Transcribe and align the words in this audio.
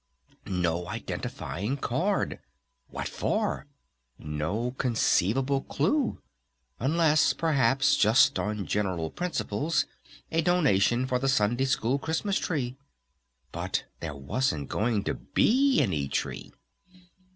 No 0.47 0.87
identifying 0.87 1.77
card! 1.77 2.39
What 2.89 3.07
for? 3.07 3.67
No 4.17 4.71
conceivable 4.71 5.61
clew! 5.61 6.23
Unless 6.79 7.33
perhaps 7.33 7.95
just 7.95 8.39
on 8.39 8.65
general 8.65 9.11
principles 9.11 9.85
a 10.31 10.41
donation 10.41 11.05
for 11.05 11.19
the 11.19 11.29
Sunday 11.29 11.65
School 11.65 11.99
Christmas 11.99 12.39
Tree? 12.39 12.77
But 13.51 13.83
there 13.99 14.15
wasn't 14.15 14.69
going 14.69 15.03
to 15.03 15.13
be 15.13 15.79
any 15.83 16.07
tree! 16.07 16.51